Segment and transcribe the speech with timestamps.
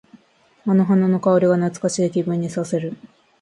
[0.65, 2.97] あの花の香りが懐かしい気分にさせる。